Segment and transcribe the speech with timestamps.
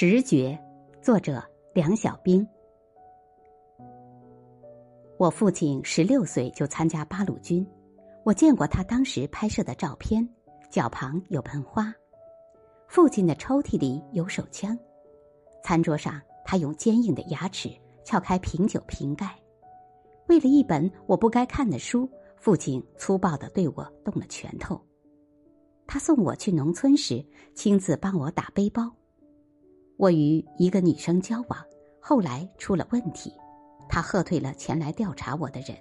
[0.00, 0.56] 直觉，
[1.02, 1.42] 作者
[1.74, 2.46] 梁小冰。
[5.18, 7.66] 我父亲十六岁就参加八路军，
[8.24, 10.24] 我见过他当时拍摄的照片，
[10.70, 11.92] 脚旁有盆花，
[12.86, 14.78] 父亲的抽屉里有手枪，
[15.64, 17.68] 餐桌上他用坚硬的牙齿
[18.04, 19.36] 撬开瓶酒瓶盖，
[20.28, 24.80] 为了一本我不该看的书，父亲粗暴的对我动了拳头。
[25.88, 27.20] 他送我去农村时，
[27.56, 28.94] 亲自帮我打背包。
[29.98, 31.58] 我与一个女生交往，
[31.98, 33.34] 后来出了问题，
[33.88, 35.76] 他喝退了前来调查我的人。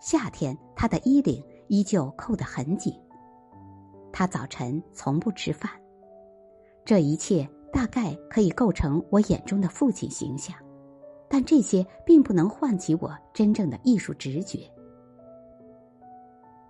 [0.00, 2.98] 夏天，他的衣领依旧扣得很紧。
[4.10, 5.70] 他早晨从不吃饭。
[6.82, 10.56] 这一切大概可以构成我眼中的父亲形象，
[11.28, 14.60] 但这些并不能唤起我真正的艺术直觉。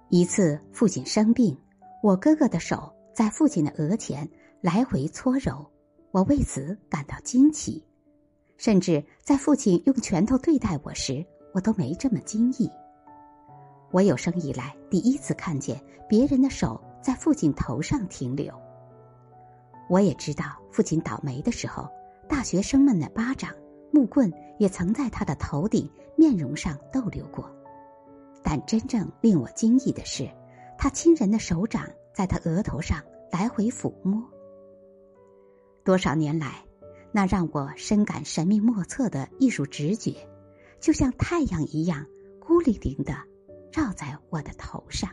[0.09, 1.57] 一次，父亲生病，
[2.03, 4.29] 我哥哥的手在父亲的额前
[4.61, 5.65] 来回搓揉。
[6.15, 7.85] 我为此感到惊奇，
[8.57, 12.71] 甚至在父亲用拳头对待我时，我都没这么惊异。
[13.91, 15.77] 我有生以来第一次看见
[16.09, 18.55] 别人的手在父亲头上停留。
[19.91, 21.89] 我也知道，父亲倒霉的时候，
[22.29, 23.51] 大学生们的巴掌、
[23.91, 27.51] 木棍也曾在他的头顶、面容上逗留过。
[28.41, 30.31] 但真正令我惊异的是，
[30.79, 34.23] 他亲人的手掌在他额头上来回抚摸。
[35.85, 36.65] 多少年来，
[37.13, 40.27] 那让我深感神秘莫测的艺术直觉，
[40.81, 42.07] 就像太阳一样
[42.41, 43.15] 孤零零的
[43.71, 45.11] 照在我的头上。